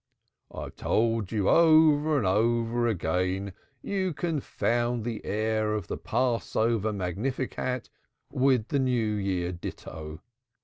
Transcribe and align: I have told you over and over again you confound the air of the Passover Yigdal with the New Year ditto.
I 0.51 0.63
have 0.63 0.77
told 0.77 1.31
you 1.31 1.47
over 1.47 2.17
and 2.17 2.25
over 2.25 2.87
again 2.87 3.53
you 3.83 4.13
confound 4.15 5.03
the 5.03 5.23
air 5.23 5.75
of 5.75 5.85
the 5.89 5.97
Passover 5.99 6.91
Yigdal 6.91 7.83
with 8.31 8.69
the 8.69 8.79
New 8.79 9.13
Year 9.13 9.51
ditto. 9.51 10.19